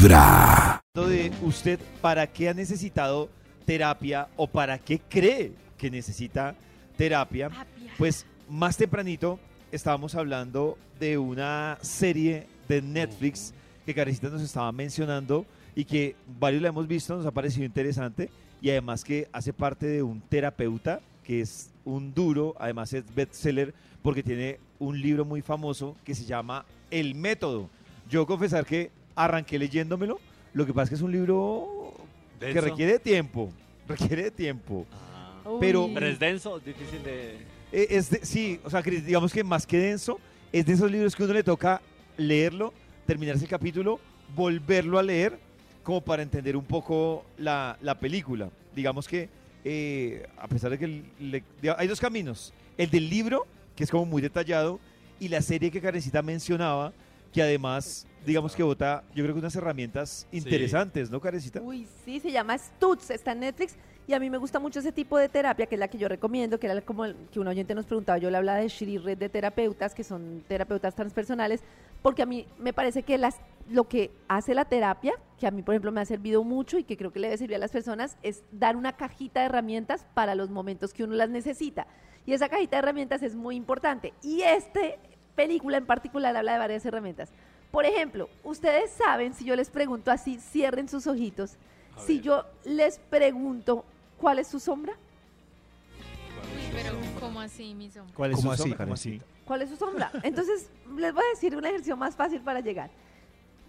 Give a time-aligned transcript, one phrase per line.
[0.00, 0.80] Vibra.
[0.94, 3.28] de usted para qué ha necesitado
[3.66, 6.54] terapia o para qué cree que necesita
[6.96, 7.50] terapia,
[7.98, 9.38] pues más tempranito
[9.70, 13.52] estábamos hablando de una serie de Netflix
[13.84, 15.44] que Carecita nos estaba mencionando
[15.74, 18.30] y que varios la hemos visto, nos ha parecido interesante
[18.62, 23.74] y además que hace parte de un terapeuta que es un duro, además es bestseller
[24.00, 27.68] porque tiene un libro muy famoso que se llama El Método.
[28.08, 30.18] Yo confesar que arranqué leyéndomelo,
[30.52, 31.94] lo que pasa es que es un libro
[32.38, 33.50] que requiere tiempo,
[33.88, 34.86] requiere tiempo.
[34.92, 35.42] Ah.
[35.60, 37.34] Pero- Pero es denso, difícil de...
[37.72, 40.18] Eh, es de- sí, o sea, digamos que más que denso,
[40.52, 41.80] es de esos libros que uno le toca
[42.16, 42.72] leerlo,
[43.06, 44.00] terminarse el capítulo,
[44.34, 45.38] volverlo a leer,
[45.82, 48.50] como para entender un poco la, la película.
[48.74, 49.28] Digamos que,
[49.64, 51.44] eh, a pesar de que le-
[51.76, 52.52] hay dos caminos.
[52.76, 53.46] El del libro,
[53.76, 54.78] que es como muy detallado,
[55.18, 56.92] y la serie que Karencita mencionaba,
[57.32, 61.60] que además, digamos que bota, yo creo que unas herramientas interesantes, ¿no, Karencita?
[61.60, 64.92] Uy, sí, se llama Stutz, está en Netflix y a mí me gusta mucho ese
[64.92, 67.46] tipo de terapia, que es la que yo recomiendo, que era como el que un
[67.46, 71.62] oyente nos preguntaba, yo le hablaba de Shri Red de terapeutas, que son terapeutas transpersonales,
[72.02, 73.36] porque a mí me parece que las,
[73.68, 76.84] lo que hace la terapia, que a mí por ejemplo me ha servido mucho y
[76.84, 80.06] que creo que le debe servir a las personas, es dar una cajita de herramientas
[80.14, 81.86] para los momentos que uno las necesita.
[82.26, 84.12] Y esa cajita de herramientas es muy importante.
[84.22, 84.98] Y este
[85.34, 87.32] película en particular habla de varias herramientas.
[87.70, 91.56] Por ejemplo, ustedes saben, si yo les pregunto así, cierren sus ojitos,
[91.96, 92.22] A si ver.
[92.24, 93.84] yo les pregunto
[94.18, 98.14] cuál es su sombra, Uy, pero ¿cómo así, mi sombra?
[98.16, 98.78] ¿Cuál ¿Cómo su así, sombra?
[98.78, 99.24] Karencita?
[99.44, 100.10] ¿cuál es su sombra?
[100.22, 102.90] Entonces, les voy a decir un ejercicio más fácil para llegar.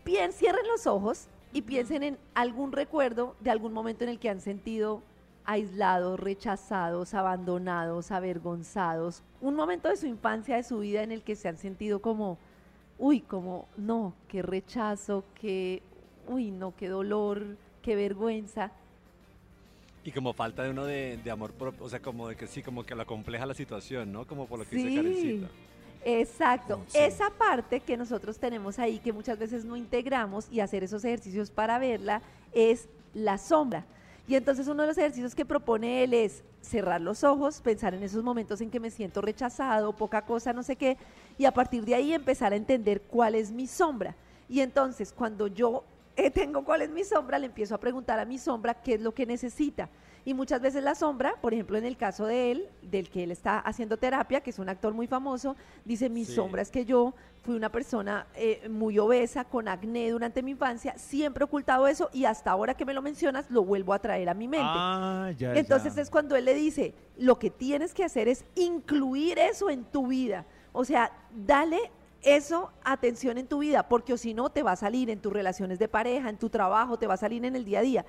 [0.06, 4.30] Bien, cierren los ojos y piensen en algún recuerdo de algún momento en el que
[4.30, 5.02] han sentido
[5.46, 9.22] aislados, rechazados, abandonados, avergonzados.
[9.42, 12.38] Un momento de su infancia, de su vida en el que se han sentido como,
[13.02, 15.82] uy, como, no, qué rechazo, qué,
[16.28, 18.72] uy, no, qué dolor, qué vergüenza.
[20.04, 22.62] Y como falta de uno de, de amor propio, o sea, como de que sí,
[22.62, 24.26] como que lo compleja la situación, ¿no?
[24.26, 24.84] Como por lo que Sí.
[24.84, 25.48] dice Karencita.
[26.04, 26.98] Exacto, Oh, sí.
[27.00, 31.52] esa parte que nosotros tenemos ahí que muchas veces no integramos y hacer esos ejercicios
[31.52, 32.22] para verla
[32.54, 33.86] es la sombra.
[34.28, 38.04] Y entonces uno de los ejercicios que propone él es cerrar los ojos, pensar en
[38.04, 40.98] esos momentos en que me siento rechazado, poca cosa, no sé qué,
[41.38, 44.16] y a partir de ahí empezar a entender cuál es mi sombra.
[44.48, 45.84] Y entonces cuando yo
[46.16, 49.02] eh, tengo cuál es mi sombra, le empiezo a preguntar a mi sombra qué es
[49.02, 49.90] lo que necesita.
[50.24, 53.32] Y muchas veces la sombra, por ejemplo, en el caso de él, del que él
[53.32, 56.34] está haciendo terapia, que es un actor muy famoso, dice, mi Sí.
[56.34, 60.94] sombra es que yo fui una persona eh, muy obesa, con acné durante mi infancia,
[60.98, 64.30] siempre he ocultado eso y hasta ahora que me lo mencionas, lo vuelvo a traer
[64.30, 64.68] a mi mente.
[64.70, 66.04] Ah, ya, Entonces ya.
[66.04, 70.06] es cuando él le dice, lo que tienes que hacer es incluir eso en tu
[70.08, 70.46] vida.
[70.72, 71.80] O sea, dale
[72.22, 75.34] eso atención en tu vida, porque o si no te va a salir en tus
[75.34, 78.06] relaciones de pareja, en tu trabajo, te va a salir en el día a día.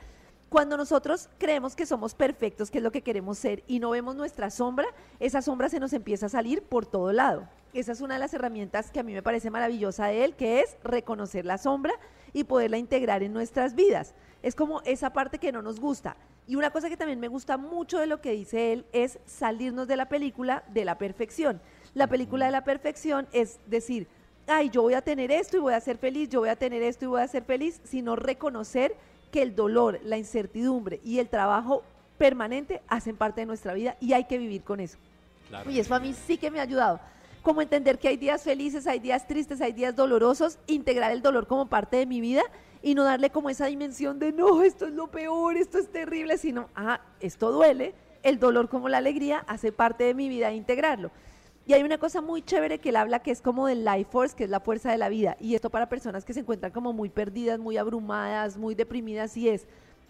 [0.53, 4.17] Cuando nosotros creemos que somos perfectos, que es lo que queremos ser, y no vemos
[4.17, 4.85] nuestra sombra,
[5.19, 7.49] esa sombra se nos empieza a salir por todo lado.
[7.73, 10.61] Esa es una de las herramientas que a mí me parece maravillosa de él, que
[10.61, 11.95] es reconocer la sombra
[12.35, 14.15] y poderla integrar en nuestras vidas.
[14.43, 16.19] Es como esa parte que no nos gusta.
[16.47, 19.89] Y una cosa que también me gusta mucho de lo que dice él es salirnos
[19.89, 21.63] de la película de la perfección.
[21.95, 24.07] La película de la perfección es decir,
[24.47, 26.83] ay, yo voy a tener esto y voy a ser feliz, yo voy a tener
[26.83, 28.95] esto y voy a ser feliz, sino reconocer
[29.33, 31.83] que el dolor, la incertidumbre y el trabajo
[32.19, 34.99] permanente hacen parte de nuestra vida y hay que vivir con eso.
[35.49, 35.69] Claro.
[35.71, 37.01] Y eso a mí sí que me ha ayudado.
[37.43, 41.49] Como entender que hay días felices, hay días tristes, hay días dolorosos, integrar el dolor
[41.49, 42.43] como parte de mi vida
[42.83, 46.39] y no darle como esa dimensión de no, esto es lo peor, esto es terrible,
[46.39, 50.57] sino, ah, esto duele, el dolor como la alegría hace parte de mi vida e
[50.57, 51.11] integrarlo.
[51.65, 54.35] Y hay una cosa muy chévere que él habla que es como del life force,
[54.35, 55.37] que es la fuerza de la vida.
[55.39, 59.49] Y esto para personas que se encuentran como muy perdidas, muy abrumadas, muy deprimidas, y
[59.49, 59.69] es,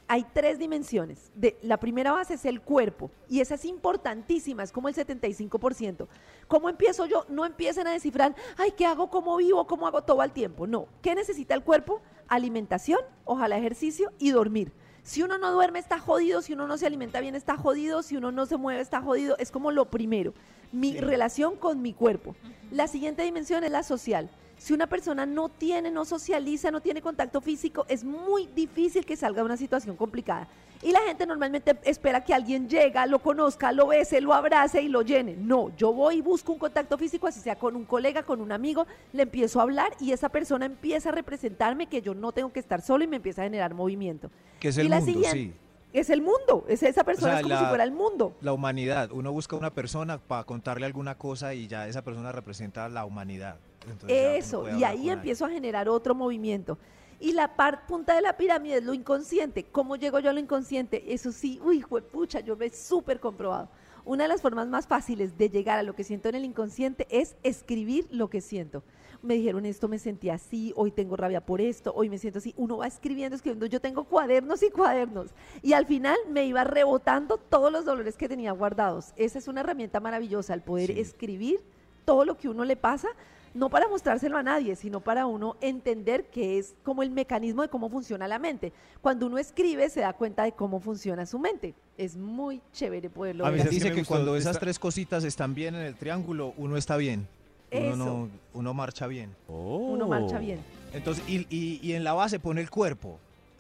[0.09, 1.31] hay tres dimensiones.
[1.35, 6.07] De, la primera base es el cuerpo, y esa es importantísima, es como el 75%.
[6.49, 7.27] ¿Cómo empiezo yo?
[7.29, 9.11] No empiecen a descifrar, ay, ¿qué hago?
[9.11, 9.67] ¿Cómo vivo?
[9.67, 10.67] ¿Cómo hago todo al tiempo?
[10.67, 10.87] No.
[11.03, 12.01] ¿Qué necesita el cuerpo?
[12.29, 14.73] Alimentación, ojalá ejercicio y dormir.
[15.05, 18.17] Si uno no duerme está jodido, si uno no se alimenta bien está jodido, si
[18.17, 20.33] uno no se mueve está jodido, es como lo primero.
[20.71, 22.37] Mi relación con mi cuerpo.
[22.71, 24.31] La siguiente dimensión es la social.
[24.59, 29.17] Si una persona no tiene, no socializa, no tiene contacto físico, es muy difícil que
[29.17, 30.47] salga de una situación complicada.
[30.83, 34.89] Y la gente normalmente espera que alguien llega, lo conozca, lo bese, lo abrace y
[34.89, 35.37] lo llene.
[35.37, 38.51] No, yo voy y busco un contacto físico, así sea con un colega, con un
[38.51, 42.53] amigo, le empiezo a hablar y esa persona empieza a representarme que yo no tengo
[42.53, 44.29] que estar solo y me empieza a generar movimiento.
[44.59, 45.53] Que es Y el la mundo, sí.
[45.93, 48.35] Es el mundo, es esa persona sea, es como la- si fuera el mundo.
[48.41, 49.11] La humanidad.
[49.13, 53.59] Uno busca una persona para contarle alguna cosa y ya esa persona representa la humanidad.
[53.89, 56.79] Entonces Eso, y ahí empiezo a generar otro movimiento.
[57.23, 59.65] Y la par- punta de la pirámide es lo inconsciente.
[59.71, 61.15] ¿Cómo llego yo a lo inconsciente?
[61.15, 63.69] Eso sí, uy, pucha, yo lo he súper comprobado.
[64.05, 67.07] Una de las formas más fáciles de llegar a lo que siento en el inconsciente
[67.11, 68.83] es escribir lo que siento.
[69.23, 72.55] Me dijeron esto, me sentí así, hoy tengo rabia por esto, hoy me siento así.
[72.57, 73.67] Uno va escribiendo, escribiendo.
[73.67, 75.31] Yo tengo cuadernos y cuadernos.
[75.63, 79.13] Y al final me iba rebotando todos los dolores que tenía guardados.
[79.15, 80.99] Esa es una herramienta maravillosa, el poder Sí.
[80.99, 81.61] escribir
[82.05, 83.07] todo lo que uno le pasa,
[83.55, 87.69] no para mostrárselo a nadie, sino para uno entender que es como el mecanismo de
[87.69, 88.73] cómo funciona la mente.
[89.01, 91.75] Cuando uno escribe se da cuenta de cómo funciona su mente.
[91.99, 93.61] Es muy chévere poderlo A ver.
[93.61, 96.77] ¿sabes qué Dice que cuando de esas tres cositas están bien en el triángulo, uno
[96.77, 97.27] está bien.
[97.71, 97.97] Uno, Eso.
[97.97, 99.35] no, uno marcha bien.
[99.49, 100.59] Uno marcha bien.
[100.93, 103.19] Entonces, y, y- y en la base pone el cuerpo.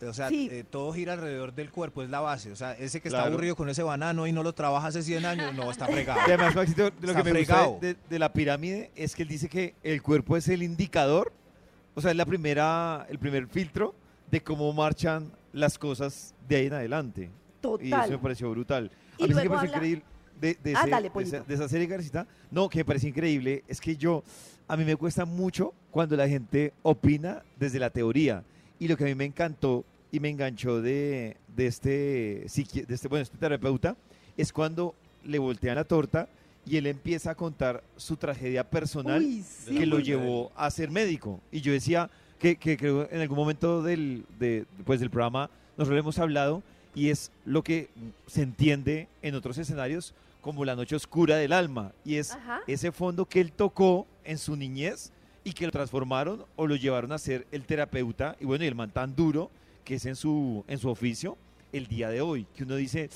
[0.08, 0.48] O sea, Sí.
[0.50, 2.50] eh, todo gira alrededor del cuerpo, es la base.
[2.52, 3.32] O sea, ese que está Claro.
[3.32, 6.20] aburrido con ese banano y no lo trabaja hace 100 años, no, está fregado.
[6.26, 7.78] Y además, Maxito, de lo Está que me gusta fregado.
[7.80, 11.32] de, de- la pirámide es que él dice que el cuerpo es el indicador,
[11.94, 13.94] o sea, es la primera, el primer filtro
[14.30, 17.22] de cómo marchan las cosas de ahí en adelante.
[17.22, 17.26] Y
[17.64, 18.18] eso me Total.
[18.20, 18.90] pareció brutal.
[19.18, 20.04] Y A mí sí que me pareció habla- increíble
[20.40, 22.26] de, de Ah, ese- dale, de esa, de esa serie, Garcita.
[22.50, 24.24] No, que me parece increíble es que yo,
[24.66, 28.42] a mí me cuesta mucho cuando la gente opina desde la teoría.
[28.80, 31.90] Y lo que a mí me encantó y me enganchó de, de, este,
[32.46, 33.96] de este, bueno, este terapeuta
[34.36, 34.94] es cuando
[35.24, 36.28] le voltean la torta
[36.66, 39.74] y él empieza a contar su tragedia personal Uy, sí.
[39.74, 41.40] que lo llevó a ser médico.
[41.50, 45.94] Y yo decía que, que creo en algún momento del, de, pues, del programa nosotros
[45.94, 46.62] lo hemos hablado
[46.94, 47.88] y es lo que
[48.26, 51.92] se entiende en otros escenarios como la noche oscura del alma.
[52.04, 52.60] Y es Ajá.
[52.66, 55.10] ese fondo que él tocó en su niñez
[55.42, 58.74] y que lo transformaron o lo llevaron a ser el terapeuta y bueno, y el
[58.74, 59.50] man tan duro
[59.84, 61.36] que es en su, en su oficio
[61.72, 63.08] el día de hoy, que uno dice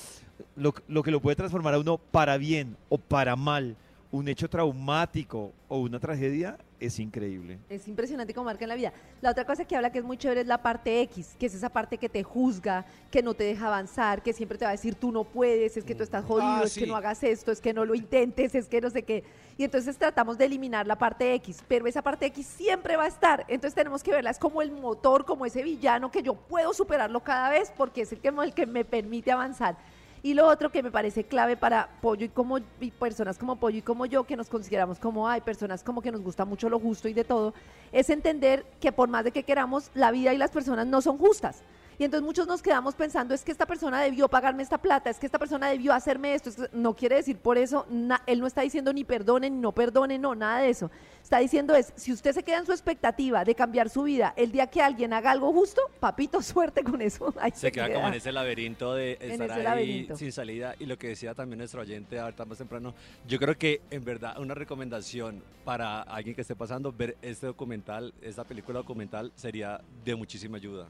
[0.55, 3.75] lo, lo que lo puede transformar a uno para bien o para mal,
[4.11, 7.59] un hecho traumático o una tragedia, es increíble.
[7.69, 8.93] Es impresionante cómo marca en la vida.
[9.21, 11.55] La otra cosa que habla que es muy chévere es la parte X, que es
[11.55, 14.73] esa parte que te juzga, que no te deja avanzar, que siempre te va a
[14.73, 17.51] decir tú no puedes, es que tú estás jodido, Ah, es que no hagas esto,
[17.51, 19.23] es que no lo intentes, es que no sé qué.
[19.57, 23.07] Y entonces tratamos de eliminar la parte X, pero esa parte X siempre va a
[23.07, 23.43] estar.
[23.47, 27.23] Entonces tenemos que verla, es como el motor, como ese villano que yo puedo superarlo
[27.23, 29.77] cada vez porque es el que, el que me permite avanzar.
[30.23, 33.77] Y lo otro que me parece clave para Pollo y como y personas como Pollo
[33.77, 36.79] y como yo, que nos consideramos como hay personas como que nos gusta mucho lo
[36.79, 37.53] justo y de todo,
[37.91, 41.17] es entender que por más de que queramos, la vida y las personas no son
[41.17, 41.61] justas.
[41.99, 45.17] Y entonces muchos nos quedamos pensando, es que esta persona debió pagarme esta plata, es
[45.17, 46.51] que esta persona debió hacerme esto.
[46.71, 50.19] no quiere decir por eso, na- él no está diciendo ni perdone, ni no perdone,
[50.19, 50.91] no, nada de eso.
[51.23, 54.51] Está diciendo es, si usted se queda en su expectativa de cambiar su vida el
[54.51, 57.33] día que alguien haga algo justo, papito, suerte con eso.
[57.41, 60.15] Ahí Se queda como en ese laberinto de estar ahí laberinto.
[60.17, 60.75] sin salida.
[60.79, 62.93] Y lo que decía también nuestro oyente ahorita más temprano,
[63.27, 68.13] yo creo que en verdad una recomendación para alguien que esté pasando, ver este documental,
[68.21, 70.87] esta película documental, sería de muchísima ayuda.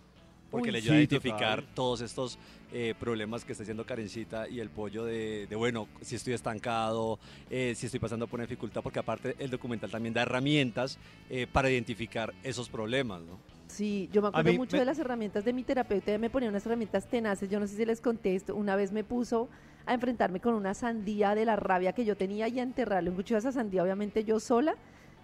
[0.49, 1.75] Porque Uy, le ayuda a identificar total.
[1.75, 2.39] todos estos
[2.71, 7.19] eh, problemas que está haciendo Karencita y el pollo de, de, bueno, si estoy estancado,
[7.49, 10.97] eh, si estoy pasando por una dificultad, porque aparte el documental también da herramientas
[11.29, 13.37] eh, para identificar esos problemas, ¿no?
[13.67, 16.47] Sí, yo me acuerdo mucho me- de las herramientas de mi terapeuta, ella me ponía
[16.49, 19.49] unas herramientas tenaces, yo no sé si les contesto, una vez me puso
[19.85, 23.17] a enfrentarme con una sandía de la rabia que yo tenía y a enterrarle un
[23.17, 24.75] cuchillo a esa sandía, obviamente yo sola,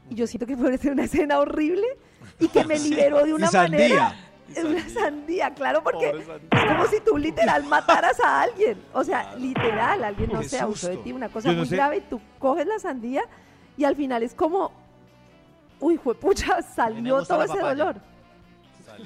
[0.09, 1.87] y yo siento que puede ser una escena horrible
[2.41, 3.79] y que me liberó de una y sandía.
[3.79, 4.29] manera...
[4.49, 8.77] Es una sandía, claro, porque es como si tú literal mataras a alguien.
[8.93, 11.75] O sea, literal, alguien no Qué se abusó de ti, una cosa no muy sé-
[11.75, 13.23] grave, y tú coges la sandía
[13.77, 14.71] y al final es como,
[15.79, 17.69] uy, pucha, me salió todo ese papaya.
[17.75, 17.95] dolor.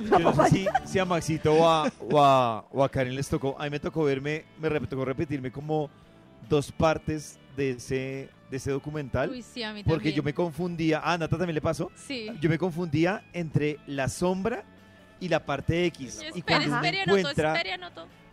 [0.10, 3.30] Yo no sé si, si a Maxito o a, o, a, o a Karen les
[3.30, 5.90] tocó, a mí me tocó verme, me tocó repetirme como
[6.50, 10.16] dos partes de ese, de ese documental, Uy, sí, a mí porque también.
[10.16, 12.28] yo me confundía, ah, a Nata también le pasó, Sí.
[12.42, 14.64] yo me confundía entre la sombra
[15.20, 16.22] y la parte X.
[16.22, 17.62] Y espere, cuando uno encuentra,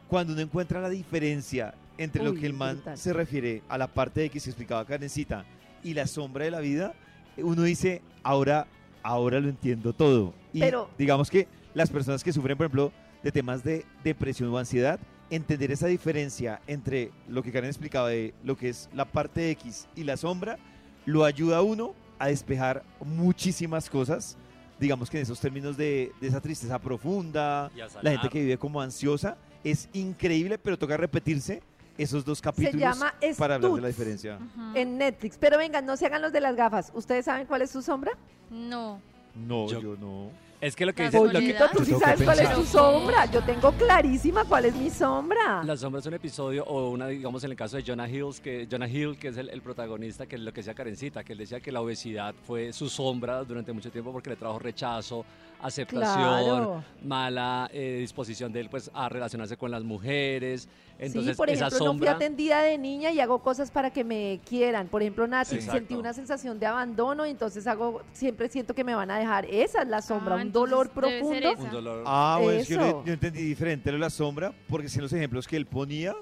[0.09, 2.99] cuando uno encuentra la diferencia entre lo Uy, que el man brutal.
[2.99, 5.45] se refiere a la parte X que explicaba Karencita
[5.83, 6.95] y la sombra de la vida,
[7.39, 8.67] uno dice, ahora,
[9.03, 10.35] ahora lo entiendo todo.
[10.53, 14.59] Y Pero- digamos que las personas que sufren, por ejemplo, de temas de depresión o
[14.59, 15.01] ansiedad,
[15.31, 19.89] entender esa diferencia entre lo que Karen explicaba de lo que es la parte X
[19.97, 20.59] y la sombra,
[21.07, 24.37] lo ayuda a uno a despejar muchísimas cosas,
[24.79, 27.71] digamos que en esos términos de, de esa tristeza profunda,
[28.03, 31.63] la gente que vive como ansiosa, es increíble, pero toca repetirse
[31.97, 34.39] esos dos Se capítulos llama para hablar de la diferencia.
[34.75, 35.37] En Netflix.
[35.39, 36.91] Pero vengan, no se hagan los de las gafas.
[36.95, 38.13] ¿Ustedes saben cuál es su sombra?
[38.51, 39.01] No.
[39.35, 40.31] No, Yo- yo, no.
[40.61, 43.27] Es que lo que dice, lo que, tú sí sabes cuál es tu sombra.
[43.27, 45.63] Yo tengo clarísima cuál es mi sombra.
[45.63, 48.67] La sombra es un episodio, o una, digamos, en el caso de Jonah Hill, que,
[48.71, 51.39] Jonah Hill, que es el, el protagonista, que es lo que decía Karencita, que él
[51.41, 55.25] decía que la obesidad fue su sombra durante mucho tiempo porque le trajo rechazo,
[55.61, 56.05] aceptación,
[56.45, 56.85] Claro.
[57.03, 60.69] mala eh, disposición de él pues, a relacionarse con las mujeres.
[60.99, 62.13] Entonces, sí, por esa ejemplo, no fui sombra.
[62.13, 64.87] atendida de niña y hago cosas para que me quieran.
[64.87, 68.95] Por ejemplo, Nati, sentí una sensación de abandono y entonces hago, siempre siento que me
[68.95, 69.45] van a dejar.
[69.47, 71.65] Esa es la sombra, Ah, un dolor entonces profundo.
[71.65, 72.05] un dolor.
[72.07, 75.13] Ah, bueno, es que yo, entendí diferente lo de la sombra, porque si en los
[75.13, 76.15] ejemplos que él ponía,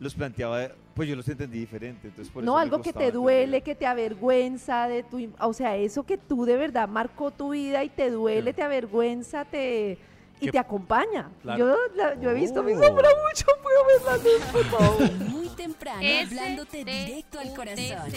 [0.00, 2.08] los planteaba, pues yo los entendí diferente.
[2.08, 3.62] Entonces por No, eso me algo que costaba te duele, entender.
[3.62, 7.84] que te avergüenza de tu, o sea, eso que tú de verdad marcó tu vida
[7.84, 8.56] y te duele, Sí.
[8.56, 9.98] te avergüenza, te
[10.40, 11.30] y Que- te acompaña.
[11.42, 11.58] Claro.
[11.58, 12.82] Yo, la- yo he visto mi Oh.
[12.82, 15.12] sombra mucho, puedo ver la luz, por favor.
[15.30, 18.12] Muy temprano, hablándote directo al corazón.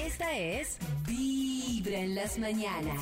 [0.00, 3.00] Esta es Vibra en las mañanas.